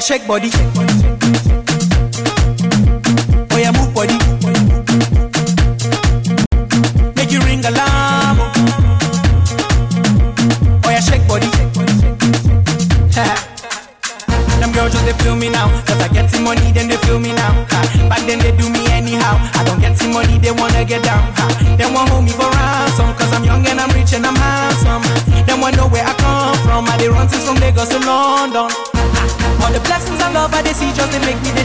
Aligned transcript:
shake 0.00 0.26
body. 0.26 0.50
Oh 3.50 3.58
yeah, 3.58 3.70
move 3.72 3.92
body. 3.94 4.16
Make 7.16 7.30
you 7.30 7.40
ring 7.40 7.64
alarm. 7.64 8.38
Oh 10.84 10.90
yeah, 10.90 11.00
shake 11.00 11.26
body. 11.28 11.50
Them 14.60 14.72
girls 14.72 14.92
just 14.92 15.06
they 15.06 15.12
feel 15.24 15.36
me 15.36 15.48
now 15.48 15.68
Cause 15.86 16.00
I 16.02 16.08
get 16.08 16.28
some 16.28 16.44
money 16.44 16.70
then 16.72 16.88
they 16.88 16.96
feel 16.98 17.18
me 17.18 17.32
now. 17.32 17.64
Back 18.10 18.26
then 18.26 18.38
they 18.40 18.54
do 18.56 18.68
me 18.68 18.86
anyhow 18.92 19.36
I 19.54 19.64
don't 19.64 19.80
get 19.80 19.96
some 19.96 20.12
money 20.12 20.36
they 20.38 20.50
wanna 20.50 20.84
get 20.84 21.02
down 21.02 21.39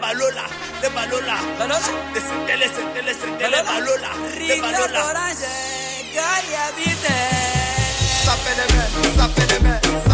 Balola, 0.00 0.58
de 0.82 0.88
Balola. 3.62 4.10
Rica 4.34 4.60
Balola. 4.60 5.34
Gaia 6.14 6.72
Balola. 6.76 7.59
Sapeleme, 8.30 9.48
the 9.48 9.60
man. 9.64 10.09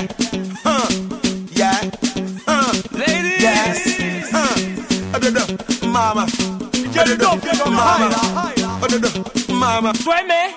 yeah, 0.00 0.08
huh, 0.64 0.88
yeah, 1.52 1.90
huh, 2.46 2.72
ladies, 2.92 3.42
yes, 3.42 4.30
huh, 4.30 4.54
uh, 5.36 5.86
mama, 5.86 6.26
oh, 7.60 7.70
mama, 7.70 8.08
uh, 8.82 9.52
mama, 9.52 9.94
sueme. 9.94 10.54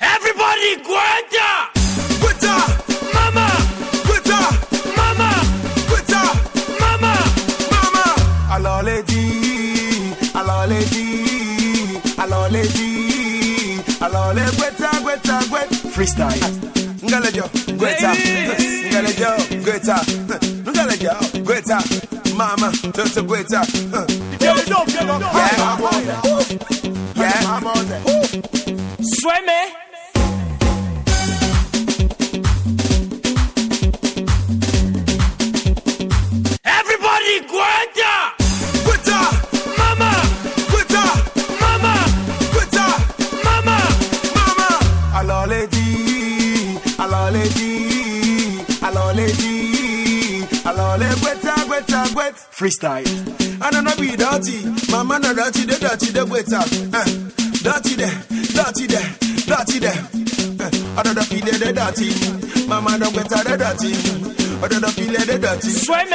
Everybody, 0.00 0.76
cuenta. 0.86 1.70
Cuenta. 2.20 2.54
Mama, 3.14 3.46
mama, 4.06 4.38
mama, 4.96 5.30
mama, 6.00 6.32
mama, 6.80 7.12
mama, 7.70 8.04
mama, 8.58 8.84
alole 12.44 12.66
di 12.68 13.80
alole 14.00 14.42
gweta 14.56 14.90
gweta 15.02 15.38
gwet 15.48 15.70
freestyle. 15.92 16.46
Ngalejo 17.04 17.44
gweta. 17.76 18.12
Ngalejo 18.90 19.30
gweta. 19.62 20.00
Ngalejo 20.68 21.14
gweta. 21.42 21.82
Mama 22.36 22.72
toto 22.92 23.22
gweta. 23.22 23.66
Yeah. 24.40 24.56
Yeah. 27.16 27.42
Mama 27.42 27.72
yeah. 27.88 28.02
sueme 29.00 29.83
dirty 55.96 56.12
the 56.12 56.26
waiter. 56.26 56.56
Uh, 56.56 56.98
eh, 56.98 57.08
dirty 57.62 57.94
there, 57.94 58.10
dirty 58.50 58.86
there, 58.86 59.08
dirty 59.46 59.78
there. 59.78 59.94
Eh, 60.58 60.66
uh, 60.66 60.98
other 60.98 61.14
the 61.14 61.24
feel 61.24 61.44
the 61.44 61.72
dirty. 61.72 62.66
Mama. 62.66 62.98
The 62.98 63.10
waiter 63.14 63.42
the 63.44 63.54
dirty. 63.56 63.92
Other 64.64 64.80
the 64.80 64.88
feel 64.88 65.12
the 65.12 65.38
dirty. 65.38 65.70
Swim 65.70 66.14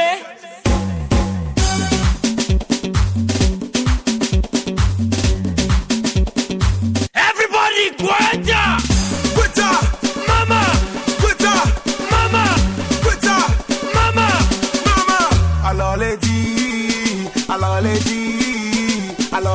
lady 17.80 18.19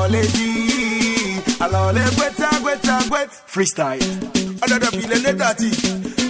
lady. 0.09 1.41
Alors 1.59 1.91
les 1.93 2.03
guetta, 2.15 2.49
guetta, 2.63 2.99
guetta. 3.09 3.29
Freestyle. 3.47 4.01
another 4.63 4.91
feeling, 4.91 5.23
the 5.23 5.33
dirty. 5.33 5.69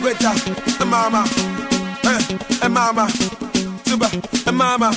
Guetta, 0.02 0.32
uh, 0.32 0.78
the 0.78 0.86
mama. 0.86 1.26
Eh, 2.04 2.66
eh, 2.66 2.68
mama. 2.70 3.08
Tuba, 3.84 4.10
eh, 4.48 4.52
mama. 4.52 4.92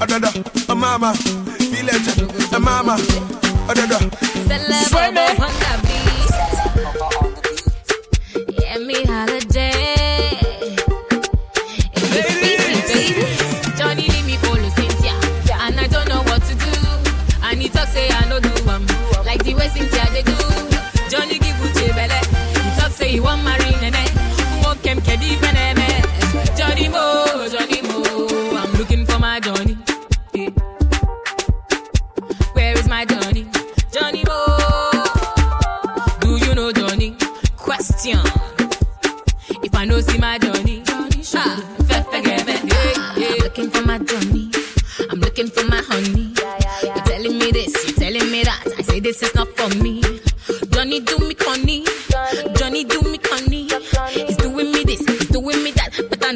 another, 0.00 0.30
the, 0.66 0.74
mama. 0.74 1.14
Village, 1.58 2.08
uh, 2.20 2.54
eh, 2.54 2.58
mama. 2.58 2.94
another. 3.68 3.98
Celebrate. 4.46 5.83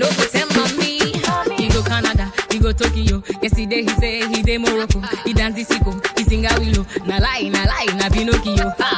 go 0.08 0.14
pretend 0.16 0.50
mommy. 0.56 0.98
He 1.56 1.68
go 1.68 1.82
Canada, 1.82 2.32
he 2.50 2.58
go 2.58 2.72
Tokyo. 2.72 3.22
Yesterday 3.42 3.82
he 3.82 3.88
say 4.00 4.26
he 4.28 4.42
dey 4.42 4.58
Morocco. 4.58 5.00
He 5.24 5.32
dance 5.32 5.54
the 5.56 5.64
sicko, 5.64 5.92
he 6.18 6.24
sing 6.24 6.46
a 6.46 6.52
willow. 6.58 6.86
Na 7.06 7.18
lie, 7.18 7.48
na 7.48 7.64
lie, 7.64 7.94
na 7.96 8.08
Pinocchio. 8.08 8.70
Ha. 8.78 8.97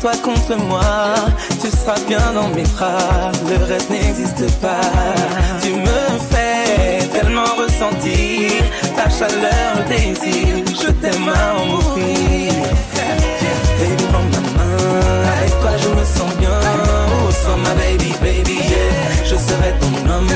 toi 0.00 0.12
contre 0.22 0.56
moi, 0.56 1.14
tu 1.60 1.70
seras 1.70 2.00
bien 2.08 2.32
dans 2.34 2.48
mes 2.48 2.62
bras, 2.62 3.30
le 3.48 3.64
reste 3.66 3.90
n'existe 3.90 4.50
pas. 4.60 4.80
Tu 5.62 5.72
me 5.74 6.18
fais 6.30 7.06
tellement 7.08 7.54
ressentir 7.58 8.50
ta 8.96 9.10
chaleur, 9.10 9.68
le 9.76 9.84
désir, 9.88 10.64
je 10.68 10.90
t'aime 10.90 11.28
à 11.28 11.60
en 11.60 11.66
mourir. 11.66 12.52
Baby, 13.78 14.02
prends 14.10 14.22
ma 14.32 14.40
main, 14.56 15.22
avec 15.36 15.60
toi 15.60 15.72
je 15.76 15.88
me 15.88 16.04
sens 16.04 16.34
bien, 16.38 16.48
oh, 16.48 17.30
sans 17.30 17.56
ma 17.58 17.74
baby, 17.74 18.12
baby, 18.22 18.58
je 19.24 19.36
serai 19.36 19.74
ton 19.80 20.10
homme, 20.10 20.28